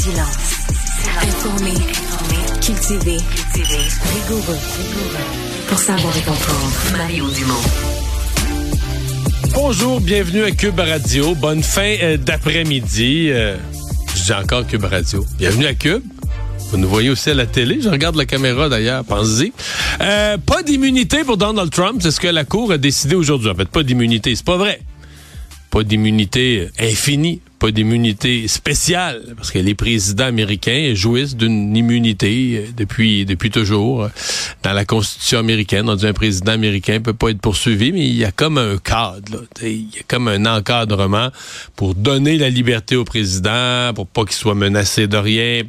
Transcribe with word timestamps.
silence. 0.00 0.56
Informé, 1.22 1.72
cultivé, 2.60 3.16
rigoureux. 3.54 4.58
Pour 5.68 5.78
savoir 5.78 6.16
et 6.16 6.20
comprendre. 6.20 6.72
Mario 6.92 7.28
Dumont. 7.30 7.54
Bonjour, 9.52 10.00
bienvenue 10.00 10.42
à 10.42 10.50
Cube 10.50 10.78
Radio. 10.78 11.34
Bonne 11.34 11.62
fin 11.62 11.96
euh, 12.02 12.16
d'après-midi. 12.16 13.28
Euh, 13.30 13.56
je 14.16 14.24
dis 14.24 14.32
encore 14.32 14.66
Cube 14.66 14.84
Radio. 14.84 15.24
Bienvenue 15.38 15.66
à 15.66 15.74
Cube. 15.74 16.02
Vous 16.70 16.76
nous 16.76 16.88
voyez 16.88 17.10
aussi 17.10 17.30
à 17.30 17.34
la 17.34 17.46
télé. 17.46 17.80
Je 17.80 17.88
regarde 17.88 18.16
la 18.16 18.26
caméra 18.26 18.68
d'ailleurs, 18.68 19.04
pensez-y. 19.04 19.52
Euh, 20.00 20.38
pas 20.38 20.62
d'immunité 20.62 21.22
pour 21.24 21.36
Donald 21.36 21.70
Trump, 21.70 22.00
c'est 22.02 22.10
ce 22.10 22.20
que 22.20 22.28
la 22.28 22.44
Cour 22.44 22.72
a 22.72 22.78
décidé 22.78 23.14
aujourd'hui. 23.14 23.50
En 23.50 23.54
fait, 23.54 23.68
pas 23.68 23.82
d'immunité, 23.82 24.34
c'est 24.34 24.44
pas 24.44 24.56
vrai. 24.56 24.80
Pas 25.70 25.84
d'immunité 25.84 26.68
infinie, 26.80 27.40
pas 27.64 27.70
d'immunité 27.70 28.46
spéciale, 28.46 29.22
parce 29.38 29.50
que 29.50 29.58
les 29.58 29.74
présidents 29.74 30.26
américains 30.26 30.92
jouissent 30.94 31.34
d'une 31.34 31.74
immunité 31.74 32.58
euh, 32.58 32.70
depuis 32.76 33.24
depuis 33.24 33.50
toujours. 33.50 34.10
Dans 34.62 34.74
la 34.74 34.84
Constitution 34.84 35.38
américaine, 35.38 35.88
on 35.88 35.94
dit 35.94 36.06
un 36.06 36.12
président 36.12 36.52
américain 36.52 37.00
peut 37.00 37.14
pas 37.14 37.30
être 37.30 37.40
poursuivi, 37.40 37.90
mais 37.90 38.06
il 38.06 38.16
y 38.16 38.24
a 38.26 38.32
comme 38.32 38.58
un 38.58 38.76
cadre, 38.76 39.32
là. 39.32 39.38
il 39.62 39.96
y 39.96 39.98
a 39.98 40.02
comme 40.06 40.28
un 40.28 40.44
encadrement 40.44 41.30
pour 41.74 41.94
donner 41.94 42.36
la 42.36 42.50
liberté 42.50 42.96
au 42.96 43.04
président, 43.06 43.94
pour 43.94 44.08
pas 44.08 44.26
qu'il 44.26 44.36
soit 44.36 44.54
menacé 44.54 45.06
de 45.06 45.16
rien. 45.16 45.62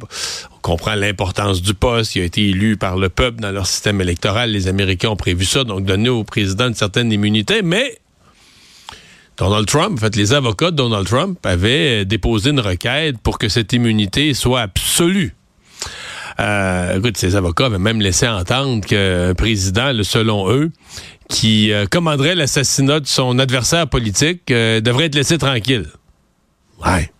On 0.54 0.58
comprend 0.60 0.96
l'importance 0.96 1.62
du 1.62 1.72
poste, 1.72 2.14
il 2.14 2.20
a 2.20 2.24
été 2.26 2.46
élu 2.46 2.76
par 2.76 2.98
le 2.98 3.08
peuple 3.08 3.40
dans 3.40 3.52
leur 3.52 3.66
système 3.66 4.02
électoral. 4.02 4.50
Les 4.50 4.68
Américains 4.68 5.08
ont 5.08 5.16
prévu 5.16 5.46
ça, 5.46 5.64
donc 5.64 5.86
donner 5.86 6.10
au 6.10 6.24
président 6.24 6.68
une 6.68 6.74
certaine 6.74 7.10
immunité, 7.10 7.62
mais 7.62 7.96
Donald 9.36 9.66
Trump, 9.66 9.98
en 9.98 10.00
fait, 10.00 10.16
les 10.16 10.32
avocats 10.32 10.70
de 10.70 10.76
Donald 10.76 11.06
Trump 11.06 11.38
avaient 11.44 12.04
déposé 12.04 12.50
une 12.50 12.60
requête 12.60 13.18
pour 13.18 13.38
que 13.38 13.48
cette 13.48 13.72
immunité 13.72 14.32
soit 14.34 14.62
absolue. 14.62 15.34
Euh, 16.40 16.98
écoute, 16.98 17.16
ces 17.16 17.36
avocats 17.36 17.66
avaient 17.66 17.78
même 17.78 18.00
laissé 18.00 18.28
entendre 18.28 18.84
qu'un 18.84 19.34
président, 19.34 19.92
selon 20.02 20.50
eux, 20.50 20.70
qui 21.28 21.72
euh, 21.72 21.86
commanderait 21.86 22.34
l'assassinat 22.34 23.00
de 23.00 23.06
son 23.06 23.38
adversaire 23.38 23.88
politique, 23.88 24.50
euh, 24.50 24.80
devrait 24.80 25.06
être 25.06 25.14
laissé 25.14 25.38
tranquille. 25.38 25.86
Ouais. 26.84 27.10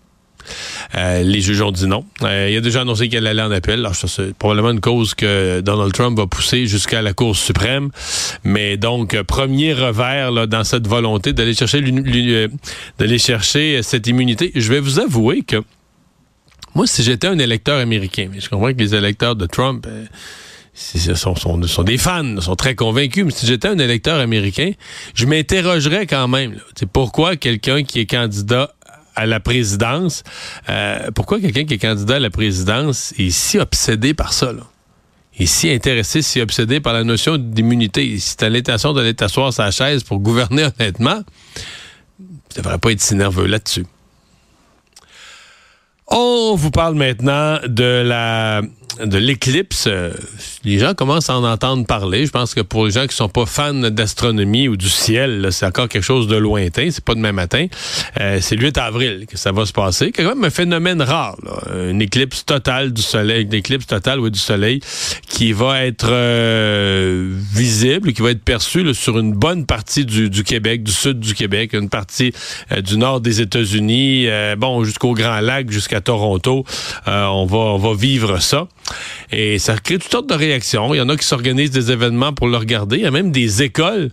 Euh, 0.97 1.23
les 1.23 1.41
juges 1.41 1.61
ont 1.61 1.73
dit 1.73 1.87
non. 1.87 2.05
Euh, 2.23 2.49
il 2.51 2.57
a 2.57 2.61
déjà 2.61 2.81
annoncé 2.81 3.09
qu'elle 3.09 3.27
allait 3.27 3.43
en 3.43 3.51
appel. 3.51 3.81
Alors, 3.81 3.95
c'est 3.95 4.35
probablement 4.35 4.71
une 4.71 4.81
cause 4.81 5.15
que 5.15 5.61
Donald 5.61 5.93
Trump 5.93 6.17
va 6.17 6.27
pousser 6.27 6.67
jusqu'à 6.67 7.03
la 7.03 7.13
Cour 7.13 7.37
suprême. 7.37 7.91
Mais 8.45 8.77
donc, 8.77 9.21
premier 9.23 9.75
revers 9.75 10.49
dans 10.49 10.65
cette 10.65 10.87
volonté 10.87 11.33
d'aller 11.33 11.55
chercher, 11.55 11.83
euh, 11.85 12.49
d'aller 12.99 13.19
chercher 13.19 13.83
cette 13.83 14.07
immunité. 14.07 14.53
Je 14.55 14.73
vais 14.73 14.81
vous 14.81 14.99
avouer 14.99 15.43
que 15.43 15.63
moi, 16.75 16.87
si 16.87 17.03
j'étais 17.03 17.27
un 17.27 17.39
électeur 17.39 17.79
américain, 17.79 18.29
mais 18.33 18.41
je 18.41 18.49
comprends 18.49 18.73
que 18.73 18.79
les 18.79 18.95
électeurs 18.95 19.37
de 19.37 19.47
Trump... 19.47 19.87
Sont, 20.79 21.35
sont, 21.35 21.63
sont, 21.63 21.83
des 21.85 21.97
fans, 21.97 22.39
sont 22.43 22.55
très 22.55 22.75
convaincus. 22.75 23.25
Mais 23.25 23.31
si 23.31 23.47
j'étais 23.47 23.69
un 23.69 23.79
électeur 23.79 24.21
américain, 24.21 24.73
je 25.15 25.25
m'interrogerais 25.25 26.07
quand 26.07 26.29
même. 26.29 26.53
Là, 26.53 26.61
pourquoi 26.93 27.37
quelqu'un 27.37 27.83
qui 27.83 28.01
est 28.01 28.05
candidat 28.05 28.76
à 29.17 29.27
la 29.27 29.41
présidence. 29.41 30.23
Euh, 30.69 31.11
pourquoi 31.15 31.41
quelqu'un 31.41 31.65
qui 31.65 31.75
est 31.75 31.79
candidat 31.79 32.17
à 32.17 32.21
la 32.21 32.31
présidence 32.31 33.13
est 33.19 33.31
si 33.31 33.59
obsédé 33.59 34.15
par 34.15 34.33
ça? 34.33 34.53
Là? 34.53 34.63
est 35.39 35.47
si 35.47 35.71
intéressé, 35.71 36.23
si 36.23 36.41
obsédé 36.41 36.81
par 36.81 36.93
la 36.93 37.05
notion 37.05 37.37
d'immunité? 37.37 38.19
Si 38.19 38.37
t'as 38.37 38.49
l'intention 38.49 38.93
d'aller 38.93 39.15
t'asseoir 39.15 39.53
sa 39.53 39.71
chaise 39.71 40.03
pour 40.03 40.19
gouverner 40.21 40.65
honnêtement, 40.79 41.23
tu 42.19 42.57
devrais 42.57 42.79
pas 42.79 42.93
être 42.93 43.01
si 43.01 43.15
nerveux 43.15 43.47
là-dessus. 43.47 43.87
On 46.09 46.55
vous 46.55 46.71
parle 46.71 46.95
maintenant 46.95 47.59
de 47.67 48.03
la 48.07 48.63
de 49.05 49.19
l'éclipse. 49.19 49.89
Les 50.65 50.79
gens 50.79 50.95
commencent 50.95 51.31
à 51.31 51.39
en 51.39 51.45
entendre 51.45 51.87
parler. 51.87 52.27
Je 52.27 52.31
pense 52.31 52.55
que 52.55 52.61
pour 52.61 52.87
les 52.87 52.93
gens 52.93 53.07
qui 53.07 53.15
sont 53.15 53.29
pas 53.29 53.47
fans 53.47 53.73
d'astronomie 53.73 54.69
ou 54.69 54.77
du 54.77 54.89
ciel, 54.89 55.49
c'est 55.51 55.67
encore 55.67 55.89
quelque 55.89 56.03
chose 56.03 56.27
de 56.27 56.37
lointain. 56.37 56.89
C'est 56.91 57.05
pas 57.05 57.15
demain 57.15 57.33
matin. 57.33 57.67
Euh, 58.21 58.39
c'est 58.41 58.57
le 58.57 58.63
8 58.63 58.79
avril 58.79 59.27
que 59.29 59.37
ça 59.37 59.53
va 59.53 59.67
se 59.67 59.73
passer. 59.73 60.13
C'est 60.15 60.23
quand 60.23 60.35
même 60.35 60.45
un 60.45 60.51
phénomène 60.51 61.03
rare. 61.03 61.37
Une 61.73 62.03
éclipse 62.03 62.45
totale 62.45 62.93
du 62.93 63.03
soleil, 63.03 63.45
une 63.45 63.55
éclipse 63.55 63.87
totale 63.87 64.29
du 64.31 64.39
soleil 64.39 64.81
qui 65.29 65.53
va 65.53 65.85
être 65.85 66.09
euh, 66.11 67.33
visible, 67.55 68.13
qui 68.13 68.23
va 68.23 68.31
être 68.31 68.43
perçue 68.43 68.95
sur 68.95 69.19
une 69.19 69.33
bonne 69.33 69.67
partie 69.67 70.05
du, 70.05 70.45
Québec, 70.45 70.83
du 70.83 70.93
sud 70.93 71.21
du 71.21 71.35
Québec, 71.35 71.73
une 71.75 71.89
partie 71.89 72.33
euh, 72.73 72.81
du 72.81 72.97
nord 72.97 73.21
des 73.21 73.41
États-Unis, 73.41 74.27
bon 74.57 74.85
jusqu'au 74.85 75.13
Grand 75.13 75.41
Lac, 75.41 75.71
jusqu'à 75.71 76.01
Toronto. 76.01 76.65
on 77.07 77.47
va 77.47 77.95
vivre 77.95 78.41
ça. 78.41 78.69
Et 79.33 79.59
ça 79.59 79.77
crée 79.77 79.99
toutes 79.99 80.11
sortes 80.11 80.29
de 80.29 80.35
réactions. 80.35 80.95
Il 80.95 80.99
y 80.99 81.01
en 81.01 81.09
a 81.09 81.17
qui 81.17 81.27
s'organisent 81.27 81.71
des 81.71 81.91
événements 81.91 82.33
pour 82.33 82.49
le 82.49 82.57
regarder. 82.57 82.97
Il 82.97 83.03
y 83.03 83.07
a 83.07 83.11
même 83.11 83.33
des 83.33 83.63
écoles 83.63 84.11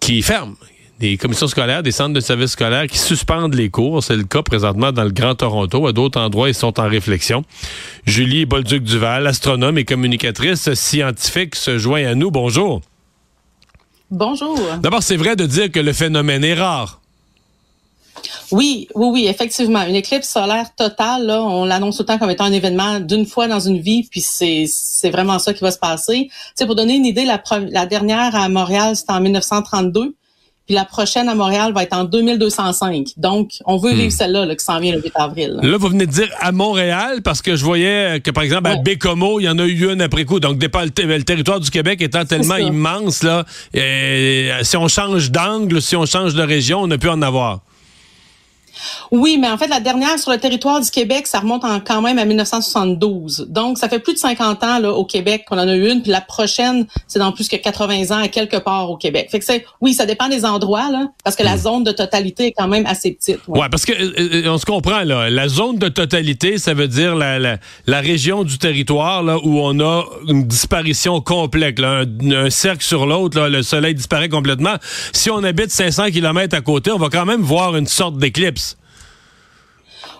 qui 0.00 0.22
ferment 0.22 0.56
des 0.98 1.16
commissions 1.18 1.46
scolaires, 1.46 1.82
des 1.82 1.92
centres 1.92 2.14
de 2.14 2.20
services 2.20 2.52
scolaires 2.52 2.86
qui 2.86 2.98
suspendent 2.98 3.54
les 3.54 3.68
cours. 3.68 4.02
C'est 4.02 4.16
le 4.16 4.24
cas 4.24 4.42
présentement 4.42 4.92
dans 4.92 5.04
le 5.04 5.10
Grand 5.10 5.34
Toronto. 5.34 5.86
À 5.86 5.92
d'autres 5.92 6.20
endroits, 6.20 6.48
ils 6.48 6.54
sont 6.54 6.78
en 6.80 6.88
réflexion. 6.88 7.44
Julie 8.06 8.46
Bolduc-Duval, 8.46 9.26
astronome 9.26 9.78
et 9.78 9.84
communicatrice 9.84 10.72
scientifique, 10.74 11.54
se 11.54 11.78
joint 11.78 12.06
à 12.06 12.14
nous. 12.14 12.30
Bonjour. 12.30 12.80
Bonjour. 14.10 14.58
D'abord, 14.80 15.02
c'est 15.02 15.16
vrai 15.16 15.36
de 15.36 15.46
dire 15.46 15.70
que 15.70 15.80
le 15.80 15.92
phénomène 15.92 16.44
est 16.44 16.54
rare. 16.54 17.00
Oui, 18.52 18.88
oui, 18.94 19.08
oui, 19.12 19.26
effectivement. 19.26 19.82
Une 19.82 19.94
éclipse 19.94 20.28
solaire 20.28 20.74
totale, 20.74 21.26
là, 21.26 21.42
on 21.42 21.64
l'annonce 21.64 22.00
autant 22.00 22.18
comme 22.18 22.30
étant 22.30 22.44
un 22.44 22.52
événement 22.52 23.00
d'une 23.00 23.26
fois 23.26 23.48
dans 23.48 23.60
une 23.60 23.78
vie, 23.78 24.06
puis 24.10 24.20
c'est, 24.20 24.64
c'est 24.68 25.10
vraiment 25.10 25.38
ça 25.38 25.54
qui 25.54 25.62
va 25.62 25.70
se 25.70 25.78
passer. 25.78 26.28
C'est 26.54 26.66
pour 26.66 26.74
donner 26.74 26.94
une 26.94 27.06
idée, 27.06 27.24
la, 27.24 27.42
la 27.70 27.86
dernière 27.86 28.34
à 28.34 28.48
Montréal, 28.48 28.96
c'était 28.96 29.12
en 29.12 29.20
1932. 29.20 30.14
Puis 30.66 30.74
la 30.74 30.84
prochaine 30.84 31.28
à 31.28 31.34
Montréal 31.36 31.72
va 31.72 31.84
être 31.84 31.96
en 31.96 32.04
2205. 32.04 33.10
Donc, 33.16 33.52
on 33.66 33.76
veut 33.76 33.92
vivre 33.92 34.08
hmm. 34.08 34.10
celle-là 34.10 34.46
là, 34.46 34.56
qui 34.56 34.64
s'en 34.64 34.80
vient 34.80 34.92
le 34.96 35.00
8 35.00 35.12
avril. 35.14 35.60
Là. 35.62 35.76
vous 35.78 35.88
venez 35.88 36.06
de 36.06 36.10
dire 36.10 36.28
à 36.40 36.50
Montréal, 36.50 37.22
parce 37.22 37.40
que 37.40 37.54
je 37.54 37.64
voyais 37.64 38.20
que, 38.20 38.32
par 38.32 38.42
exemple, 38.42 38.68
à 38.68 38.76
Bécomo, 38.76 39.38
il 39.38 39.44
y 39.44 39.48
en 39.48 39.58
a 39.60 39.64
eu 39.64 39.92
une 39.92 40.00
après 40.00 40.24
coup. 40.24 40.40
Donc, 40.40 40.60
le, 40.60 41.22
territoire 41.22 41.60
du 41.60 41.70
Québec 41.70 42.02
étant 42.02 42.24
tellement 42.24 42.56
immense, 42.56 43.22
là, 43.22 43.44
et, 43.74 44.50
si 44.62 44.76
on 44.76 44.88
change 44.88 45.30
d'angle, 45.30 45.80
si 45.80 45.94
on 45.94 46.04
change 46.04 46.34
de 46.34 46.42
région, 46.42 46.80
on 46.82 46.90
a 46.90 46.98
pu 46.98 47.08
en 47.08 47.22
avoir. 47.22 47.60
Oui, 49.10 49.38
mais 49.38 49.48
en 49.48 49.58
fait, 49.58 49.68
la 49.68 49.80
dernière 49.80 50.18
sur 50.18 50.30
le 50.30 50.38
territoire 50.38 50.80
du 50.80 50.90
Québec, 50.90 51.26
ça 51.26 51.40
remonte 51.40 51.64
en, 51.64 51.80
quand 51.80 52.02
même 52.02 52.18
à 52.18 52.24
1972. 52.24 53.46
Donc, 53.48 53.78
ça 53.78 53.88
fait 53.88 53.98
plus 53.98 54.14
de 54.14 54.18
50 54.18 54.62
ans 54.64 54.78
là, 54.78 54.92
au 54.92 55.04
Québec 55.04 55.44
qu'on 55.48 55.58
en 55.58 55.68
a 55.68 55.74
eu 55.74 55.90
une, 55.90 56.02
puis 56.02 56.10
la 56.10 56.20
prochaine, 56.20 56.86
c'est 57.06 57.18
dans 57.18 57.32
plus 57.32 57.48
que 57.48 57.56
80 57.56 58.16
ans 58.16 58.22
à 58.22 58.28
quelque 58.28 58.56
part 58.56 58.90
au 58.90 58.96
Québec. 58.96 59.28
Fait 59.30 59.38
que 59.38 59.44
c'est, 59.44 59.64
oui, 59.80 59.94
ça 59.94 60.06
dépend 60.06 60.28
des 60.28 60.44
endroits, 60.44 60.90
là, 60.90 61.08
parce 61.24 61.36
que 61.36 61.42
la 61.42 61.56
hmm. 61.56 61.60
zone 61.60 61.84
de 61.84 61.92
totalité 61.92 62.46
est 62.46 62.52
quand 62.52 62.68
même 62.68 62.86
assez 62.86 63.12
petite. 63.12 63.40
Ouais, 63.48 63.68
parce 63.70 63.84
que 63.84 63.92
euh, 63.92 64.46
euh, 64.46 64.50
on 64.50 64.58
se 64.58 64.66
comprend 64.66 65.02
là. 65.02 65.30
La 65.30 65.48
zone 65.48 65.78
de 65.78 65.88
totalité, 65.88 66.58
ça 66.58 66.74
veut 66.74 66.88
dire 66.88 67.14
la, 67.14 67.38
la, 67.38 67.58
la 67.86 68.00
région 68.00 68.44
du 68.44 68.58
territoire 68.58 69.22
là 69.22 69.38
où 69.42 69.60
on 69.60 69.78
a 69.80 70.04
une 70.28 70.46
disparition 70.46 71.20
complète, 71.20 71.78
là, 71.78 72.04
un, 72.22 72.50
cercle 72.50 72.84
sur 72.84 73.06
l'autre, 73.06 73.48
le 73.48 73.62
soleil 73.62 73.94
disparaît 73.94 74.28
complètement. 74.28 74.76
Si 75.12 75.30
on 75.30 75.42
habite 75.44 75.70
500 75.70 76.10
km 76.10 76.56
à 76.56 76.60
côté, 76.60 76.90
on 76.90 76.98
va 76.98 77.08
quand 77.08 77.26
même 77.26 77.42
voir 77.42 77.76
une 77.76 77.86
sorte 77.86 78.18
d'éclipse. 78.18 78.65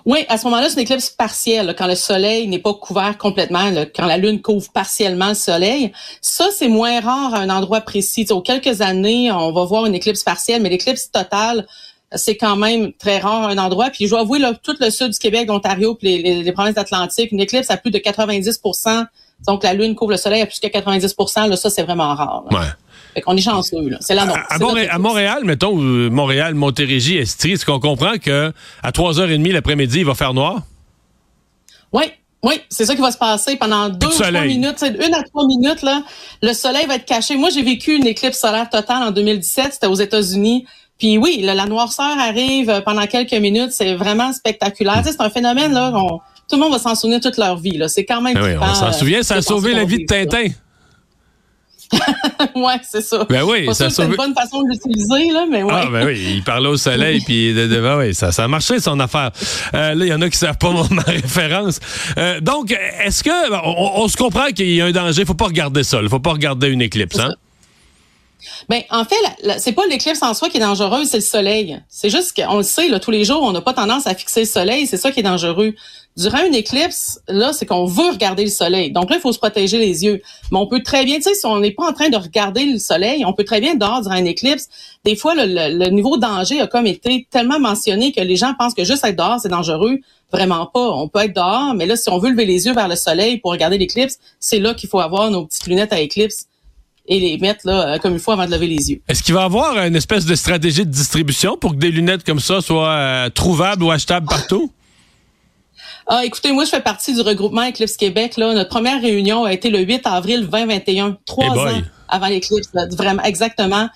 Oui, 0.06 0.24
à 0.28 0.38
ce 0.38 0.44
moment-là, 0.44 0.68
c'est 0.68 0.76
une 0.76 0.82
éclipse 0.82 1.10
partielle, 1.10 1.74
quand 1.76 1.88
le 1.88 1.96
soleil 1.96 2.46
n'est 2.46 2.60
pas 2.60 2.72
couvert 2.72 3.18
complètement, 3.18 3.72
quand 3.94 4.06
la 4.06 4.16
lune 4.16 4.40
couvre 4.40 4.70
partiellement 4.72 5.30
le 5.30 5.34
soleil. 5.34 5.92
Ça, 6.20 6.46
c'est 6.56 6.68
moins 6.68 7.00
rare 7.00 7.34
à 7.34 7.38
un 7.38 7.50
endroit 7.50 7.80
précis. 7.80 8.24
T'sais, 8.24 8.32
aux 8.32 8.40
quelques 8.40 8.82
années, 8.82 9.32
on 9.32 9.52
va 9.52 9.64
voir 9.64 9.84
une 9.84 9.96
éclipse 9.96 10.22
partielle, 10.22 10.62
mais 10.62 10.68
l'éclipse 10.68 11.10
totale, 11.10 11.66
c'est 12.14 12.36
quand 12.36 12.54
même 12.54 12.92
très 12.92 13.18
rare 13.18 13.48
à 13.48 13.50
un 13.50 13.58
endroit. 13.58 13.90
Puis 13.90 14.04
je 14.04 14.10
dois 14.10 14.20
avouer, 14.20 14.38
là, 14.38 14.54
tout 14.54 14.76
le 14.78 14.90
sud 14.90 15.10
du 15.10 15.18
Québec, 15.18 15.48
l'Ontario, 15.48 15.98
les, 16.00 16.52
provinces 16.52 16.74
d'Atlantique, 16.74 17.32
une 17.32 17.40
éclipse 17.40 17.70
à 17.70 17.76
plus 17.76 17.90
de 17.90 17.98
90% 17.98 19.06
donc 19.46 19.64
la 19.64 19.74
lune 19.74 19.94
couvre 19.94 20.12
le 20.12 20.16
soleil 20.16 20.40
à 20.40 20.46
plus 20.46 20.60
de 20.60 20.68
90% 20.68 21.48
là, 21.50 21.56
ça, 21.56 21.68
c'est 21.68 21.82
vraiment 21.82 22.14
rare. 22.14 22.44
Ouais. 22.50 22.58
On 23.26 23.36
est 23.36 23.40
chanceux, 23.40 23.88
là. 23.88 23.98
C'est 24.00 24.14
là, 24.14 24.26
À, 24.48 24.54
à, 24.54 24.98
Montréal, 24.98 25.40
mettons, 25.44 25.80
euh, 25.80 26.10
Montréal, 26.10 26.54
Montérégie, 26.54 27.16
Estrie, 27.16 27.52
est-ce 27.52 27.64
qu'on 27.64 27.80
comprend 27.80 28.18
que 28.18 28.52
à 28.82 28.90
3h30 28.90 29.52
l'après-midi, 29.52 30.00
il 30.00 30.04
va 30.04 30.14
faire 30.14 30.34
noir? 30.34 30.62
Oui. 31.92 32.04
Oui, 32.42 32.60
c'est 32.68 32.84
ça 32.84 32.94
qui 32.94 33.00
va 33.00 33.10
se 33.10 33.18
passer 33.18 33.56
pendant 33.56 33.88
deux 33.88 34.06
ou 34.06 34.10
trois 34.10 34.30
minutes. 34.30 34.84
Une 34.84 35.14
à 35.14 35.22
trois 35.24 35.46
minutes, 35.46 35.82
là, 35.82 36.02
le 36.42 36.52
soleil 36.52 36.86
va 36.86 36.96
être 36.96 37.06
caché. 37.06 37.36
Moi, 37.36 37.48
j'ai 37.50 37.62
vécu 37.62 37.96
une 37.96 38.06
éclipse 38.06 38.38
solaire 38.38 38.70
totale 38.70 39.02
en 39.02 39.10
2017. 39.10 39.72
C'était 39.72 39.86
aux 39.86 39.94
États-Unis. 39.94 40.64
Puis 40.98 41.18
oui, 41.18 41.40
la 41.42 41.66
noirceur 41.66 42.16
arrive 42.18 42.82
pendant 42.84 43.06
quelques 43.06 43.32
minutes. 43.32 43.72
C'est 43.72 43.94
vraiment 43.94 44.32
spectaculaire. 44.32 45.02
C'est 45.04 45.20
un 45.20 45.30
phénomène, 45.30 45.72
là, 45.72 45.92
tout 46.48 46.56
le 46.56 46.62
monde 46.62 46.72
va 46.72 46.78
s'en 46.78 46.94
souvenir 46.94 47.20
toute 47.20 47.36
leur 47.36 47.56
vie. 47.56 47.82
C'est 47.88 48.04
quand 48.04 48.20
même... 48.20 48.36
Ah 48.36 48.44
oui, 48.44 48.50
on 48.60 48.74
s'en 48.74 48.92
souvient, 48.92 49.22
ça 49.22 49.36
a 49.36 49.42
sauvé 49.42 49.74
la 49.74 49.84
vie 49.84 50.04
de 50.04 50.06
Tintin. 50.06 50.48
ouais, 52.54 52.80
c'est 52.82 53.00
ça. 53.00 53.26
Ben 53.28 53.42
oui, 53.44 53.68
ça 53.72 53.90
c'est 53.90 54.04
une 54.04 54.16
bonne 54.16 54.34
façon 54.34 54.62
de 54.62 54.70
l'utiliser 54.70 55.32
là, 55.32 55.46
mais 55.50 55.62
ouais. 55.62 55.72
Ah 55.72 55.86
ben 55.90 56.06
oui, 56.06 56.34
il 56.36 56.42
parlait 56.42 56.68
au 56.68 56.76
soleil 56.76 57.20
puis 57.24 57.54
de, 57.54 57.66
de, 57.66 57.80
ben 57.80 57.98
oui, 57.98 58.14
ça 58.14 58.32
ça 58.32 58.44
a 58.44 58.48
marché 58.48 58.80
son 58.80 58.98
affaire. 59.00 59.30
Euh, 59.74 59.94
là, 59.94 60.04
il 60.04 60.08
y 60.08 60.14
en 60.14 60.20
a 60.20 60.28
qui 60.28 60.38
savent 60.38 60.58
pas 60.58 60.72
ma 60.90 61.02
référence. 61.02 61.80
Euh, 62.18 62.40
donc, 62.40 62.76
est-ce 63.04 63.22
que 63.22 63.52
on, 63.64 64.02
on, 64.02 64.08
se 64.08 64.16
comprend 64.16 64.46
qu'il 64.48 64.72
y 64.72 64.80
a 64.80 64.86
un 64.86 64.92
danger, 64.92 65.24
faut 65.24 65.34
pas 65.34 65.46
regarder 65.46 65.84
ça, 65.84 66.00
il 66.02 66.08
faut 66.08 66.20
pas 66.20 66.32
regarder 66.32 66.68
une 66.68 66.82
éclipse, 66.82 67.18
hein? 67.18 67.34
Ben, 68.68 68.82
en 68.90 69.04
fait, 69.04 69.58
c'est 69.58 69.72
pas 69.72 69.86
l'éclipse 69.86 70.22
en 70.22 70.34
soi 70.34 70.48
qui 70.48 70.58
est 70.58 70.60
dangereuse, 70.60 71.08
c'est 71.08 71.18
le 71.18 71.22
soleil. 71.22 71.80
C'est 71.88 72.10
juste 72.10 72.36
qu'on 72.36 72.58
le 72.58 72.62
sait, 72.62 72.88
là, 72.88 73.00
tous 73.00 73.10
les 73.10 73.24
jours, 73.24 73.42
on 73.42 73.52
n'a 73.52 73.60
pas 73.60 73.72
tendance 73.72 74.06
à 74.06 74.14
fixer 74.14 74.40
le 74.40 74.46
soleil, 74.46 74.86
c'est 74.86 74.96
ça 74.96 75.10
qui 75.10 75.20
est 75.20 75.24
dangereux. 75.24 75.74
Durant 76.16 76.42
une 76.44 76.54
éclipse, 76.54 77.20
là, 77.28 77.52
c'est 77.52 77.66
qu'on 77.66 77.84
veut 77.84 78.10
regarder 78.10 78.44
le 78.44 78.50
soleil. 78.50 78.90
Donc 78.90 79.10
là, 79.10 79.16
il 79.16 79.20
faut 79.20 79.32
se 79.32 79.38
protéger 79.38 79.78
les 79.78 80.04
yeux. 80.04 80.22
Mais 80.50 80.58
on 80.58 80.66
peut 80.66 80.82
très 80.82 81.04
bien, 81.04 81.16
tu 81.16 81.24
sais, 81.24 81.34
si 81.34 81.44
on 81.44 81.58
n'est 81.58 81.72
pas 81.72 81.86
en 81.88 81.92
train 81.92 82.08
de 82.08 82.16
regarder 82.16 82.64
le 82.64 82.78
soleil, 82.78 83.24
on 83.26 83.34
peut 83.34 83.44
très 83.44 83.60
bien 83.60 83.74
dehors 83.74 84.00
durant 84.00 84.16
une 84.16 84.26
éclipse. 84.26 84.68
Des 85.04 85.14
fois, 85.14 85.34
le, 85.34 85.44
le 85.44 85.90
niveau 85.90 86.16
de 86.16 86.22
danger 86.22 86.60
a 86.60 86.66
comme 86.66 86.86
été 86.86 87.26
tellement 87.30 87.60
mentionné 87.60 88.12
que 88.12 88.22
les 88.22 88.36
gens 88.36 88.54
pensent 88.58 88.74
que 88.74 88.84
juste 88.84 89.04
être 89.04 89.16
dehors, 89.16 89.40
c'est 89.40 89.50
dangereux. 89.50 89.98
Vraiment 90.32 90.66
pas. 90.66 90.90
On 90.90 91.06
peut 91.08 91.20
être 91.20 91.36
dehors, 91.36 91.74
mais 91.74 91.84
là, 91.84 91.96
si 91.96 92.08
on 92.08 92.18
veut 92.18 92.30
lever 92.30 92.46
les 92.46 92.66
yeux 92.66 92.72
vers 92.72 92.88
le 92.88 92.96
soleil 92.96 93.38
pour 93.38 93.52
regarder 93.52 93.76
l'éclipse, 93.76 94.18
c'est 94.40 94.58
là 94.58 94.72
qu'il 94.72 94.88
faut 94.88 95.00
avoir 95.00 95.30
nos 95.30 95.44
petites 95.44 95.66
lunettes 95.66 95.92
à 95.92 96.00
éclipse 96.00 96.46
et 97.08 97.20
les 97.20 97.38
mettre 97.38 97.60
là 97.64 97.94
euh, 97.94 97.98
comme 97.98 98.14
il 98.14 98.18
faut 98.18 98.32
avant 98.32 98.46
de 98.46 98.50
lever 98.50 98.66
les 98.66 98.90
yeux. 98.90 99.00
Est-ce 99.08 99.22
qu'il 99.22 99.34
va 99.34 99.42
y 99.42 99.44
avoir 99.44 99.78
une 99.78 99.96
espèce 99.96 100.24
de 100.24 100.34
stratégie 100.34 100.84
de 100.84 100.90
distribution 100.90 101.56
pour 101.56 101.72
que 101.72 101.76
des 101.76 101.90
lunettes 101.90 102.24
comme 102.24 102.40
ça 102.40 102.60
soient 102.60 102.88
euh, 102.88 103.28
trouvables 103.30 103.82
ou 103.82 103.90
achetables 103.90 104.26
partout? 104.26 104.72
Ah, 106.08 106.24
écoutez, 106.24 106.52
moi, 106.52 106.64
je 106.64 106.70
fais 106.70 106.80
partie 106.80 107.14
du 107.14 107.20
regroupement 107.20 107.68
Eclipse 107.68 107.96
Québec. 107.96 108.36
Là. 108.36 108.54
Notre 108.54 108.70
première 108.70 109.00
réunion 109.02 109.44
a 109.44 109.52
été 109.52 109.70
le 109.70 109.80
8 109.80 110.02
avril 110.04 110.48
2021, 110.48 111.18
trois 111.26 111.46
ans 111.46 111.82
avant 112.08 112.28
l'éclipse. 112.28 112.68
Vraiment, 112.92 113.22
exactement. 113.24 113.88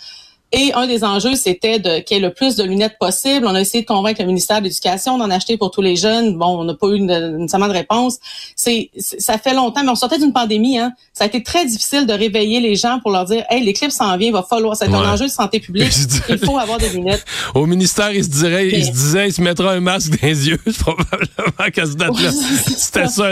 Et 0.52 0.72
un 0.74 0.86
des 0.86 1.04
enjeux, 1.04 1.36
c'était 1.36 1.78
de 1.78 2.00
qu'il 2.00 2.16
y 2.16 2.20
ait 2.20 2.22
le 2.22 2.32
plus 2.32 2.56
de 2.56 2.64
lunettes 2.64 2.96
possible. 2.98 3.46
On 3.46 3.54
a 3.54 3.60
essayé 3.60 3.82
de 3.82 3.86
convaincre 3.86 4.20
le 4.20 4.26
ministère 4.26 4.58
de 4.58 4.64
l'Éducation 4.64 5.16
d'en 5.16 5.30
acheter 5.30 5.56
pour 5.56 5.70
tous 5.70 5.82
les 5.82 5.94
jeunes. 5.94 6.36
Bon, 6.36 6.60
on 6.60 6.64
n'a 6.64 6.74
pas 6.74 6.88
eu 6.88 7.00
nécessairement 7.00 7.68
de 7.68 7.72
réponse. 7.72 8.18
C'est, 8.56 8.90
ça 8.98 9.38
fait 9.38 9.54
longtemps, 9.54 9.82
mais 9.84 9.90
on 9.90 9.94
sortait 9.94 10.18
d'une 10.18 10.32
pandémie. 10.32 10.78
Hein. 10.78 10.92
Ça 11.12 11.24
a 11.24 11.26
été 11.28 11.42
très 11.42 11.66
difficile 11.66 12.06
de 12.06 12.12
réveiller 12.12 12.60
les 12.60 12.74
gens 12.74 12.98
pour 13.00 13.12
leur 13.12 13.26
dire, 13.26 13.44
hey, 13.48 13.62
l'éclipse 13.62 13.94
s'en 13.94 14.16
vient, 14.16 14.28
il 14.28 14.32
va 14.32 14.42
falloir. 14.42 14.76
C'est 14.76 14.86
un 14.86 15.12
enjeu 15.12 15.26
de 15.26 15.30
santé 15.30 15.60
publique. 15.60 15.92
il 16.28 16.38
faut 16.38 16.58
avoir 16.58 16.78
des 16.78 16.88
lunettes. 16.88 17.24
Au 17.54 17.66
ministère, 17.66 18.12
il 18.12 18.24
se 18.24 18.30
dirait, 18.30 18.68
il 18.68 18.84
se 18.84 18.90
disait, 18.90 19.28
il 19.28 19.32
se 19.32 19.42
mettra 19.42 19.72
un 19.72 19.80
masque 19.80 20.20
dans 20.20 20.26
les 20.26 20.48
yeux, 20.48 20.60
probablement 20.80 21.70
qu'à 21.72 21.86
ce 21.86 21.94
date-là. 21.94 22.30
C'était 22.32 23.06
ça. 23.06 23.30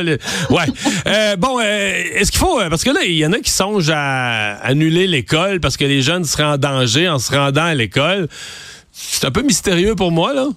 Ouais. 0.51 0.65
Euh, 1.07 1.37
bon, 1.37 1.59
euh, 1.59 2.03
est-ce 2.15 2.31
qu'il 2.31 2.41
faut, 2.41 2.61
euh, 2.61 2.69
parce 2.69 2.85
que 2.85 2.91
là, 2.91 3.01
il 3.05 3.15
y 3.15 3.27
en 3.27 3.33
a 3.33 3.39
qui 3.41 3.51
songent 3.51 3.91
à 3.93 4.55
annuler 4.63 5.07
l'école 5.07 5.61
parce 5.61 5.77
que 5.77 5.85
les 5.85 6.03
jeunes 6.03 6.25
seraient 6.25 6.45
en 6.45 6.59
danger 6.59 7.08
en 7.09 7.19
se 7.19 7.33
rendant 7.33 7.65
à 7.65 7.75
l'école. 7.75 8.29
C'est 8.93 9.27
un 9.27 9.31
peu 9.31 9.43
mystérieux 9.43 9.95
pour 9.95 10.11
moi, 10.11 10.35
là. 10.35 10.49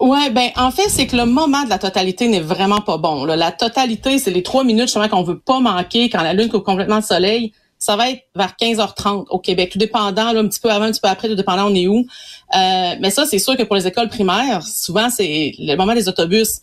Ouais, 0.00 0.28
ben 0.30 0.50
en 0.56 0.70
fait, 0.70 0.88
c'est 0.88 1.06
que 1.06 1.16
le 1.16 1.24
moment 1.24 1.62
de 1.62 1.70
la 1.70 1.78
totalité 1.78 2.28
n'est 2.28 2.40
vraiment 2.40 2.80
pas 2.80 2.98
bon. 2.98 3.24
La 3.24 3.52
totalité, 3.52 4.18
c'est 4.18 4.32
les 4.32 4.42
trois 4.42 4.64
minutes 4.64 4.86
justement 4.86 5.08
qu'on 5.08 5.22
veut 5.22 5.38
pas 5.38 5.60
manquer 5.60 6.10
quand 6.10 6.22
la 6.22 6.34
lune 6.34 6.48
coupe 6.48 6.64
complètement 6.64 6.96
le 6.96 7.02
soleil. 7.02 7.52
Ça 7.78 7.96
va 7.96 8.10
être 8.10 8.22
vers 8.34 8.54
15h30 8.60 9.26
au 9.30 9.38
Québec, 9.38 9.70
tout 9.70 9.78
dépendant, 9.78 10.32
là, 10.32 10.40
un 10.40 10.48
petit 10.48 10.60
peu 10.60 10.70
avant, 10.70 10.86
un 10.86 10.90
petit 10.90 11.00
peu 11.00 11.08
après, 11.08 11.28
tout 11.28 11.34
dépendant 11.34 11.70
on 11.70 11.74
est 11.74 11.86
où. 11.86 11.98
Euh, 11.98 12.94
mais 13.00 13.10
ça, 13.10 13.24
c'est 13.24 13.38
sûr 13.38 13.56
que 13.56 13.62
pour 13.62 13.76
les 13.76 13.86
écoles 13.86 14.08
primaires, 14.08 14.62
souvent 14.62 15.10
c'est 15.10 15.52
le 15.58 15.76
moment 15.76 15.94
des 15.94 16.08
autobus. 16.08 16.60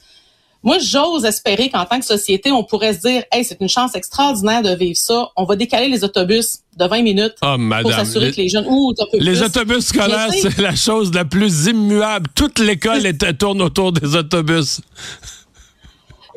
Moi, 0.64 0.78
j'ose 0.80 1.26
espérer 1.26 1.70
qu'en 1.70 1.86
tant 1.86 2.00
que 2.00 2.06
société, 2.06 2.52
on 2.52 2.64
pourrait 2.64 2.94
se 2.94 3.00
dire, 3.00 3.24
hey, 3.32 3.44
c'est 3.44 3.60
une 3.60 3.70
chance 3.70 3.96
extraordinaire 3.96 4.62
de 4.62 4.76
vivre 4.76 4.98
ça. 4.98 5.30
On 5.36 5.46
va 5.46 5.56
décaler 5.56 5.90
les 5.90 6.04
autobus 6.04 6.60
de 6.78 6.86
20 6.86 7.02
minutes 7.02 7.36
oh, 7.42 7.56
pour 7.82 7.92
s'assurer 7.92 8.32
que 8.32 8.38
les 8.38 8.50
jeunes 8.50 8.68
ou 8.68 8.94
Les 9.14 9.42
autobus 9.42 9.86
scolaires, 9.86 10.30
c'est 10.32 10.60
la 10.60 10.76
chose 10.76 11.12
la 11.14 11.26
plus 11.26 11.66
immuable. 11.66 12.28
Toute 12.36 12.60
l'école 12.60 13.02
tourne 13.40 13.62
autour 13.62 13.92
des 13.92 14.16
autobus. 14.16 14.82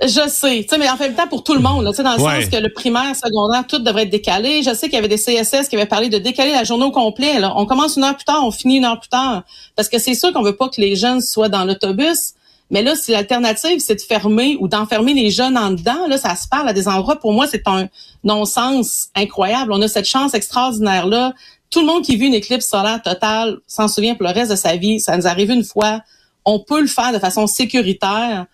Je 0.02 0.28
sais, 0.28 0.66
mais 0.78 0.88
en 0.88 0.96
même 0.96 1.14
temps 1.14 1.28
pour 1.28 1.44
tout 1.44 1.54
le 1.54 1.60
monde, 1.60 1.84
là, 1.84 1.92
dans 1.92 2.12
le 2.14 2.18
sens 2.18 2.50
que 2.50 2.56
le 2.56 2.72
primaire, 2.72 3.14
secondaire, 3.14 3.64
tout 3.66 3.78
devrait 3.78 4.02
être 4.02 4.10
décalé. 4.10 4.62
Je 4.62 4.74
sais 4.74 4.88
qu'il 4.88 4.94
y 4.94 4.98
avait 4.98 5.08
des 5.08 5.18
CSS 5.18 5.68
qui 5.68 5.76
avaient 5.76 5.86
parlé 5.86 6.08
de 6.08 6.18
décaler 6.18 6.50
la 6.52 6.64
journée 6.64 6.84
au 6.84 6.90
complet. 6.90 7.38
Là. 7.38 7.52
On 7.56 7.66
commence 7.66 7.96
une 7.96 8.04
heure 8.04 8.16
plus 8.16 8.24
tard, 8.24 8.44
on 8.44 8.50
finit 8.50 8.78
une 8.78 8.84
heure 8.84 8.98
plus 8.98 9.08
tard, 9.08 9.44
parce 9.76 9.88
que 9.88 9.98
c'est 9.98 10.14
sûr 10.14 10.32
qu'on 10.32 10.42
veut 10.42 10.56
pas 10.56 10.68
que 10.68 10.80
les 10.80 10.96
jeunes 10.96 11.20
soient 11.20 11.48
dans 11.48 11.64
l'autobus. 11.64 12.34
Mais 12.70 12.82
là, 12.82 12.96
si 12.96 13.12
l'alternative, 13.12 13.78
c'est 13.80 13.96
de 13.96 14.00
fermer 14.00 14.56
ou 14.58 14.68
d'enfermer 14.68 15.14
les 15.14 15.30
jeunes 15.30 15.56
en 15.56 15.70
dedans, 15.70 16.06
là, 16.08 16.16
ça 16.16 16.34
se 16.34 16.48
parle 16.48 16.68
à 16.68 16.72
des 16.72 16.88
endroits. 16.88 17.16
Pour 17.16 17.32
moi, 17.32 17.46
c'est 17.46 17.66
un 17.68 17.88
non-sens 18.24 19.08
incroyable. 19.14 19.72
On 19.72 19.82
a 19.82 19.88
cette 19.88 20.06
chance 20.06 20.34
extraordinaire-là. 20.34 21.34
Tout 21.70 21.80
le 21.80 21.86
monde 21.86 22.02
qui 22.02 22.16
vit 22.16 22.26
une 22.26 22.34
éclipse 22.34 22.66
solaire 22.66 23.02
totale 23.02 23.58
s'en 23.66 23.88
souvient 23.88 24.14
pour 24.14 24.26
le 24.26 24.32
reste 24.32 24.50
de 24.50 24.56
sa 24.56 24.76
vie. 24.76 25.00
Ça 25.00 25.16
nous 25.16 25.26
arrive 25.26 25.50
une 25.50 25.64
fois. 25.64 26.00
On 26.44 26.58
peut 26.58 26.80
le 26.80 26.86
faire 26.86 27.12
de 27.12 27.18
façon 27.18 27.46
sécuritaire. 27.46 28.46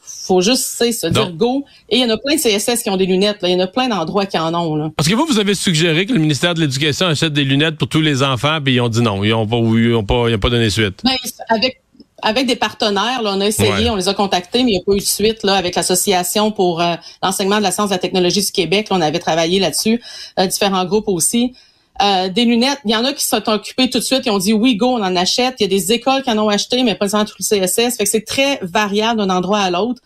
Faut 0.00 0.40
juste 0.40 0.64
se 0.64 1.06
dire 1.06 1.32
go. 1.32 1.64
Et 1.90 1.98
il 1.98 2.02
y 2.02 2.10
en 2.10 2.14
a 2.14 2.16
plein 2.16 2.36
de 2.36 2.40
CSS 2.40 2.82
qui 2.82 2.88
ont 2.88 2.96
des 2.96 3.04
lunettes. 3.04 3.42
Là. 3.42 3.48
Il 3.48 3.52
y 3.52 3.56
en 3.56 3.64
a 3.64 3.66
plein 3.66 3.88
d'endroits 3.88 4.24
qui 4.24 4.38
en 4.38 4.54
ont. 4.54 4.76
Là. 4.76 4.90
Parce 4.96 5.08
que 5.08 5.14
vous, 5.14 5.26
vous 5.26 5.38
avez 5.38 5.54
suggéré 5.54 6.06
que 6.06 6.14
le 6.14 6.18
ministère 6.18 6.54
de 6.54 6.60
l'Éducation 6.60 7.06
achète 7.06 7.34
des 7.34 7.44
lunettes 7.44 7.76
pour 7.76 7.88
tous 7.88 8.00
les 8.00 8.22
enfants, 8.22 8.58
puis 8.64 8.74
ils 8.74 8.80
ont 8.80 8.88
dit 8.88 9.02
non. 9.02 9.22
Ils 9.22 9.30
n'ont 9.30 9.46
pas, 9.46 9.58
ils 9.58 10.06
pas, 10.06 10.30
ils 10.30 10.38
pas 10.38 10.50
donné 10.50 10.70
suite. 10.70 11.02
Ben, 11.04 11.12
avec 11.50 11.82
avec 12.22 12.46
des 12.46 12.56
partenaires, 12.56 13.22
là, 13.22 13.32
on 13.34 13.40
a 13.40 13.46
essayé, 13.46 13.90
on 13.90 13.96
les 13.96 14.08
a 14.08 14.14
contactés, 14.14 14.64
mais 14.64 14.72
il 14.72 14.74
n'y 14.74 14.80
a 14.80 14.84
pas 14.84 14.92
eu 14.92 14.98
de 14.98 15.04
suite 15.04 15.42
là, 15.44 15.54
avec 15.54 15.74
l'Association 15.74 16.50
pour 16.50 16.80
euh, 16.80 16.96
l'enseignement 17.22 17.58
de 17.58 17.62
la 17.62 17.70
science 17.70 17.86
et 17.86 17.90
de 17.90 17.94
la 17.94 17.98
technologie 17.98 18.44
du 18.44 18.50
Québec. 18.50 18.88
on 18.90 19.00
avait 19.00 19.18
travaillé 19.18 19.60
là-dessus, 19.60 20.02
euh, 20.38 20.46
différents 20.46 20.84
groupes 20.84 21.08
aussi. 21.08 21.54
Euh, 22.02 22.28
des 22.28 22.44
lunettes, 22.44 22.78
il 22.84 22.92
y 22.92 22.96
en 22.96 23.04
a 23.04 23.12
qui 23.12 23.24
se 23.24 23.30
sont 23.30 23.48
occupés 23.48 23.90
tout 23.90 23.98
de 23.98 24.04
suite, 24.04 24.22
ils 24.26 24.30
ont 24.30 24.38
dit 24.38 24.52
oui, 24.52 24.76
go, 24.76 24.86
on 24.86 25.02
en 25.02 25.16
achète. 25.16 25.56
Il 25.60 25.64
y 25.64 25.66
a 25.66 25.68
des 25.68 25.92
écoles 25.92 26.22
qui 26.22 26.30
en 26.30 26.38
ont 26.38 26.48
acheté, 26.48 26.82
mais 26.82 26.94
pas 26.94 27.08
tout 27.08 27.34
le 27.38 27.44
CSS. 27.44 27.96
Fait 27.96 28.04
que 28.04 28.10
c'est 28.10 28.24
très 28.24 28.58
variable 28.62 29.18
d'un 29.18 29.30
endroit 29.30 29.58
à 29.58 29.70
l'autre. 29.70 30.00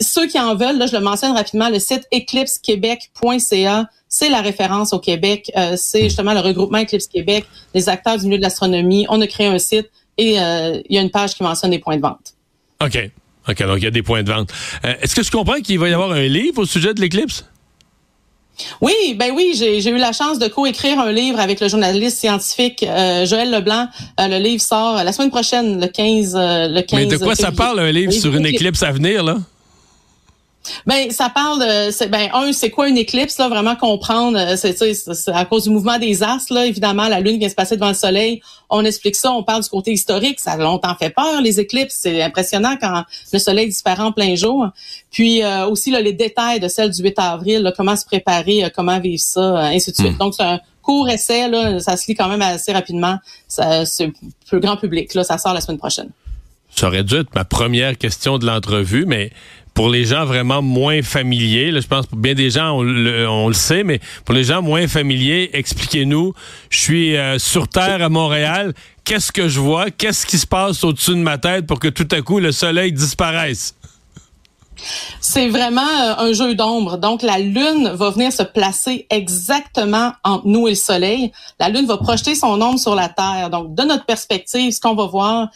Ceux 0.00 0.26
qui 0.26 0.38
en 0.38 0.54
veulent, 0.54 0.78
là, 0.78 0.86
je 0.86 0.92
le 0.92 1.00
mentionne 1.00 1.32
rapidement, 1.32 1.68
le 1.68 1.78
site 1.78 2.06
eclipsequebec.ca, 2.12 3.86
c'est 4.08 4.28
la 4.28 4.40
référence 4.40 4.92
au 4.92 4.98
Québec. 4.98 5.50
c'est 5.76 6.04
justement 6.04 6.34
le 6.34 6.40
regroupement 6.40 6.78
Eclipse 6.78 7.06
Québec, 7.06 7.46
les 7.74 7.88
acteurs 7.88 8.18
du 8.18 8.24
milieu 8.24 8.38
de 8.38 8.42
l'astronomie. 8.42 9.06
On 9.08 9.20
a 9.20 9.26
créé 9.26 9.46
un 9.46 9.58
site 9.58 9.90
et 10.18 10.40
euh, 10.40 10.80
il 10.88 10.96
y 10.96 10.98
a 10.98 11.02
une 11.02 11.10
page 11.10 11.34
qui 11.34 11.42
mentionne 11.42 11.70
les 11.70 11.78
points 11.78 11.96
de 11.96 12.02
vente. 12.02 12.34
OK. 12.82 13.10
OK, 13.48 13.62
donc 13.62 13.76
il 13.78 13.84
y 13.84 13.86
a 13.86 13.90
des 13.90 14.02
points 14.02 14.22
de 14.22 14.32
vente. 14.32 14.50
Euh, 14.84 14.94
est-ce 15.02 15.14
que 15.14 15.22
je 15.22 15.30
comprends 15.30 15.60
qu'il 15.60 15.78
va 15.78 15.88
y 15.88 15.92
avoir 15.92 16.12
un 16.12 16.26
livre 16.26 16.62
au 16.62 16.66
sujet 16.66 16.94
de 16.94 17.00
l'éclipse? 17.00 17.44
Oui, 18.80 19.16
ben 19.18 19.32
oui, 19.34 19.52
j'ai 19.56 19.88
eu 19.88 19.98
la 19.98 20.12
chance 20.12 20.38
de 20.38 20.46
coécrire 20.46 21.00
un 21.00 21.10
livre 21.10 21.40
avec 21.40 21.60
le 21.60 21.68
journaliste 21.68 22.18
scientifique 22.18 22.84
euh, 22.84 23.26
Joël 23.26 23.50
Leblanc. 23.50 23.88
le 24.16 24.38
livre 24.38 24.62
sort 24.62 25.02
la 25.02 25.12
semaine 25.12 25.30
prochaine, 25.30 25.80
le 25.80 25.88
15, 25.88 26.34
le 26.36 26.80
15 26.80 27.00
Mais 27.00 27.06
de 27.06 27.16
quoi 27.16 27.34
ça 27.34 27.50
parle 27.50 27.80
un 27.80 27.90
livre 27.90 28.12
sur 28.12 28.34
une 28.34 28.46
éclipse 28.46 28.82
à 28.82 28.92
venir 28.92 29.24
là? 29.24 29.38
Ben, 30.86 31.10
ça 31.10 31.28
parle 31.28 31.60
de, 31.60 32.08
ben, 32.08 32.30
un, 32.32 32.52
c'est 32.52 32.70
quoi 32.70 32.88
une 32.88 32.96
éclipse, 32.98 33.38
là, 33.38 33.48
vraiment 33.48 33.76
comprendre, 33.76 34.38
euh, 34.38 34.56
c'est, 34.56 35.28
à 35.32 35.44
cause 35.44 35.64
du 35.64 35.70
mouvement 35.70 35.98
des 35.98 36.22
astres, 36.22 36.54
là, 36.54 36.66
évidemment, 36.66 37.08
la 37.08 37.20
Lune 37.20 37.38
vient 37.38 37.48
se 37.48 37.54
passer 37.54 37.76
devant 37.76 37.88
le 37.88 37.94
Soleil, 37.94 38.40
on 38.70 38.84
explique 38.84 39.16
ça, 39.16 39.32
on 39.32 39.42
parle 39.42 39.62
du 39.62 39.68
côté 39.68 39.92
historique, 39.92 40.40
ça 40.40 40.52
a 40.52 40.56
longtemps 40.56 40.94
fait 40.94 41.10
peur, 41.10 41.40
les 41.40 41.60
éclipses, 41.60 41.98
c'est 42.00 42.22
impressionnant 42.22 42.76
quand 42.80 43.04
le 43.32 43.38
Soleil 43.38 43.66
disparaît 43.66 44.02
en 44.02 44.12
plein 44.12 44.34
jour. 44.34 44.68
Puis 45.10 45.42
euh, 45.42 45.66
aussi, 45.66 45.90
là, 45.90 46.00
les 46.00 46.12
détails 46.12 46.60
de 46.60 46.68
celle 46.68 46.90
du 46.90 47.02
8 47.02 47.18
avril, 47.18 47.72
comment 47.76 47.96
se 47.96 48.04
préparer, 48.04 48.64
euh, 48.64 48.68
comment 48.74 48.98
vivre 49.00 49.22
ça, 49.22 49.66
ainsi 49.66 49.90
de 49.90 49.96
suite. 49.96 50.14
Hmm. 50.14 50.18
Donc, 50.18 50.34
c'est 50.34 50.44
un 50.44 50.60
court 50.82 51.08
essai, 51.08 51.48
là, 51.48 51.78
ça 51.80 51.96
se 51.96 52.06
lit 52.06 52.14
quand 52.14 52.28
même 52.28 52.42
assez 52.42 52.72
rapidement, 52.72 53.18
ça, 53.48 53.86
c'est 53.86 54.12
le 54.50 54.60
grand 54.60 54.76
public, 54.76 55.14
là, 55.14 55.24
ça 55.24 55.38
sort 55.38 55.54
la 55.54 55.60
semaine 55.60 55.78
prochaine. 55.78 56.10
Ça 56.74 56.88
aurait 56.88 57.04
dû 57.04 57.14
être 57.16 57.34
ma 57.34 57.44
première 57.44 57.96
question 57.96 58.38
de 58.38 58.46
l'entrevue, 58.46 59.06
mais 59.06 59.30
pour 59.74 59.88
les 59.88 60.04
gens 60.04 60.24
vraiment 60.24 60.62
moins 60.62 61.02
familiers, 61.02 61.72
je 61.72 61.86
pense 61.86 62.06
pour 62.06 62.16
bien 62.16 62.34
des 62.34 62.50
gens, 62.50 62.78
on 62.78 63.48
le, 63.48 63.52
sait, 63.54 63.82
mais 63.82 64.00
pour 64.24 64.34
les 64.34 64.44
gens 64.44 64.62
moins 64.62 64.86
familiers, 64.86 65.50
expliquez-nous. 65.52 66.32
Je 66.70 66.78
suis 66.78 67.16
euh, 67.16 67.38
sur 67.38 67.66
Terre 67.66 68.00
à 68.00 68.08
Montréal. 68.08 68.72
Qu'est-ce 69.02 69.32
que 69.32 69.48
je 69.48 69.58
vois? 69.58 69.90
Qu'est-ce 69.90 70.24
qui 70.24 70.38
se 70.38 70.46
passe 70.46 70.84
au-dessus 70.84 71.10
de 71.10 71.16
ma 71.16 71.38
tête 71.38 71.66
pour 71.66 71.80
que 71.80 71.88
tout 71.88 72.08
à 72.12 72.22
coup 72.22 72.38
le 72.38 72.52
soleil 72.52 72.92
disparaisse? 72.92 73.74
C'est 75.20 75.48
vraiment 75.48 75.82
euh, 75.82 76.14
un 76.18 76.32
jeu 76.32 76.54
d'ombre. 76.54 76.98
Donc, 76.98 77.22
la 77.22 77.38
Lune 77.38 77.90
va 77.94 78.10
venir 78.10 78.32
se 78.32 78.42
placer 78.42 79.06
exactement 79.10 80.12
entre 80.24 80.46
nous 80.46 80.66
et 80.66 80.70
le 80.70 80.76
Soleil. 80.76 81.32
La 81.58 81.68
Lune 81.68 81.86
va 81.86 81.96
projeter 81.96 82.34
son 82.34 82.60
ombre 82.60 82.78
sur 82.78 82.94
la 82.94 83.08
Terre. 83.08 83.50
Donc, 83.50 83.74
de 83.74 83.82
notre 83.82 84.04
perspective, 84.04 84.72
ce 84.72 84.80
qu'on 84.80 84.94
va 84.94 85.06
voir, 85.06 85.48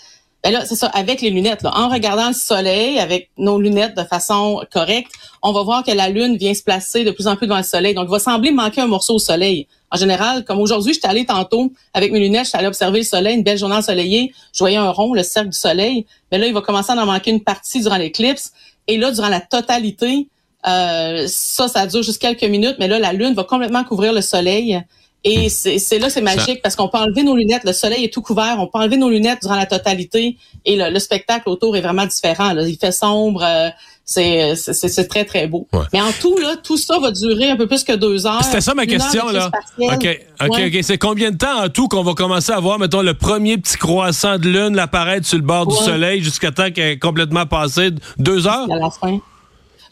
ben 0.45 0.52
là, 0.52 0.64
c'est 0.64 0.76
ça, 0.76 0.87
avec 0.88 1.21
les 1.21 1.30
lunettes, 1.30 1.62
là, 1.62 1.73
en 1.75 1.88
regardant 1.88 2.28
le 2.28 2.35
soleil 2.35 2.99
avec 2.99 3.30
nos 3.38 3.61
lunettes 3.61 3.97
de 3.97 4.04
façon 4.04 4.62
correcte, 4.73 5.11
on 5.42 5.52
va 5.52 5.62
voir 5.62 5.83
que 5.85 5.90
la 5.90 6.09
lune 6.09 6.37
vient 6.37 6.54
se 6.54 6.62
placer 6.62 7.04
de 7.04 7.11
plus 7.11 7.26
en 7.26 7.37
plus 7.37 7.47
devant 7.47 7.59
le 7.59 7.64
soleil. 7.64 7.95
Donc, 7.95 8.07
il 8.09 8.11
va 8.11 8.18
sembler 8.18 8.52
manquer 8.52 8.80
un 8.80 8.87
morceau 8.87 9.14
au 9.14 9.18
soleil. 9.18 9.66
En 9.90 9.97
général, 9.97 10.45
comme 10.45 10.61
aujourd'hui, 10.61 10.95
j'étais 10.95 11.09
allée 11.09 11.26
tantôt 11.26 11.73
avec 11.92 12.12
mes 12.12 12.21
lunettes, 12.21 12.47
j'étais 12.47 12.59
allée 12.59 12.68
observer 12.68 13.00
le 13.00 13.04
soleil, 13.04 13.37
une 13.37 13.42
belle 13.42 13.59
journée 13.59 13.76
ensoleillée, 13.76 14.33
je 14.52 14.59
voyais 14.61 14.76
un 14.76 14.90
rond, 14.90 15.12
le 15.14 15.23
cercle 15.23 15.50
du 15.50 15.59
soleil. 15.59 16.07
Mais 16.30 16.38
là, 16.38 16.47
il 16.47 16.54
va 16.54 16.61
commencer 16.61 16.92
à 16.92 16.97
en 16.97 17.07
manquer 17.07 17.30
une 17.30 17.42
partie 17.42 17.80
durant 17.80 17.97
l'éclipse. 17.97 18.52
Et 18.87 18.97
là, 18.97 19.11
durant 19.11 19.28
la 19.28 19.40
totalité, 19.40 20.28
Euh, 20.66 21.26
ça, 21.28 21.68
ça 21.68 21.87
dure 21.87 22.02
juste 22.02 22.21
quelques 22.21 22.42
minutes, 22.42 22.76
mais 22.80 22.88
là, 22.88 22.99
la 22.99 23.12
lune 23.12 23.33
va 23.33 23.45
complètement 23.45 23.85
couvrir 23.85 24.12
le 24.12 24.21
soleil. 24.21 24.83
Et 25.25 25.46
hmm. 25.46 25.78
c'est 25.78 25.98
là, 25.98 26.10
c'est 26.10 26.20
magique 26.20 26.62
parce 26.62 26.76
qu'on 26.76 26.88
peut 26.88 26.98
enlever 26.98 27.22
nos 27.22 27.37
lunettes. 27.37 27.64
Le 27.64 27.72
soleil 27.72 28.04
est 28.04 28.12
tout 28.12 28.22
couvert. 28.22 28.56
On 28.58 28.66
peut 28.66 28.78
enlever 28.78 28.96
nos 28.96 29.10
lunettes 29.10 29.40
durant 29.42 29.56
la 29.56 29.66
totalité 29.66 30.37
et 30.64 30.76
le, 30.76 30.98
spectacle 30.98 31.48
autour 31.48 31.76
est 31.76 31.80
vraiment 31.80 32.06
différent. 32.06 32.52
Là. 32.52 32.62
Il 32.66 32.76
fait 32.76 32.92
sombre. 32.92 33.42
Euh, 33.42 33.70
c'est 34.08 35.08
très, 35.08 35.25
très 35.25 35.46
beau. 35.46 35.68
Mais 35.92 36.00
en 36.00 36.12
tout, 36.18 36.37
là, 36.38 36.56
tout 36.56 36.78
ça 36.78 36.98
va 36.98 37.10
durer 37.10 37.50
un 37.50 37.56
peu 37.56 37.66
plus 37.66 37.84
que 37.84 37.92
deux 37.92 38.26
heures. 38.26 38.42
C'était 38.42 38.62
ça 38.62 38.75
ma 38.75 38.87
question, 38.87 39.28
là. 39.28 39.50
OK, 39.78 40.20
OK, 40.40 40.60
OK. 40.66 40.78
C'est 40.82 40.98
combien 40.98 41.30
de 41.30 41.37
temps 41.37 41.64
en 41.64 41.68
tout 41.68 41.88
qu'on 41.88 42.02
va 42.02 42.14
commencer 42.14 42.52
à 42.52 42.60
voir, 42.60 42.78
mettons, 42.78 43.02
le 43.02 43.14
premier 43.14 43.58
petit 43.58 43.76
croissant 43.76 44.38
de 44.38 44.48
lune 44.48 44.78
apparaître 44.78 45.26
sur 45.26 45.37
le 45.37 45.44
bord 45.44 45.66
du 45.66 45.76
soleil 45.76 46.22
jusqu'à 46.22 46.52
temps 46.52 46.70
qu'elle 46.70 46.92
est 46.92 46.98
complètement 46.98 47.44
passée? 47.44 47.90
Deux 48.18 48.46
heures? 48.46 48.66
À 48.72 48.76
la 48.76 48.90
fin. 48.90 49.18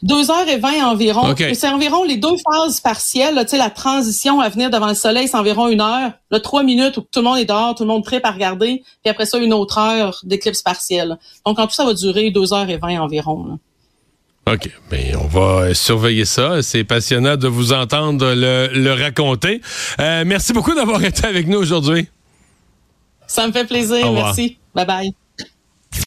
Deux 0.03 0.31
heures 0.31 0.49
et 0.49 0.59
vingt 0.59 0.87
environ. 0.87 1.35
C'est 1.37 1.69
environ 1.69 2.05
les 2.05 2.17
deux 2.17 2.37
phases 2.51 2.81
partielles. 2.81 3.35
Là, 3.35 3.45
la 3.53 3.71
transition 3.71 4.41
à 4.41 4.49
venir 4.49 4.71
devant 4.71 4.89
le 4.89 4.95
soleil, 4.95 5.29
c'est 5.29 5.37
environ 5.37 5.69
une 5.69 5.81
heure. 5.81 6.13
Là, 6.31 6.41
trois 6.41 6.63
minutes 6.63 6.97
où 6.99 7.01
tout 7.01 7.21
le 7.21 7.23
monde 7.23 7.39
est 7.39 7.45
dehors, 7.47 7.75
tout 7.75 7.85
le 7.85 7.89
monde 7.89 8.05
prêt 8.05 8.21
à 8.23 8.31
regarder. 8.31 8.83
Puis 9.03 9.11
après 9.11 9.27
ça, 9.27 9.39
une 9.39 9.53
autre 9.53 9.79
heure 9.79 10.21
d'éclipse 10.25 10.63
partielle. 10.63 11.19
Donc, 11.45 11.59
en 11.59 11.67
tout, 11.67 11.75
ça 11.75 11.85
va 11.85 11.95
durer 11.95 12.31
deux 12.31 12.53
heures 12.53 12.69
et 12.69 12.77
vingt 12.77 13.01
environ. 13.01 13.59
OK. 14.49 14.71
Mais 14.93 15.13
on 15.17 15.27
va 15.27 15.75
surveiller 15.75 16.25
ça. 16.25 16.63
C'est 16.63 16.85
passionnant 16.85 17.37
de 17.37 17.49
vous 17.49 17.73
entendre 17.73 18.33
le, 18.35 18.93
raconter. 18.93 19.61
Euh, 20.01 20.25
merci 20.25 20.53
beaucoup 20.53 20.75
d'avoir 20.75 21.03
été 21.05 21.27
avec 21.27 21.49
nous 21.49 21.59
aujourd'hui. 21.59 22.09
Ça 23.27 23.47
me 23.47 23.53
fait 23.53 23.65
plaisir. 23.65 24.13
Merci. 24.13 24.59
Bye 24.75 24.87
bye. 24.87 25.26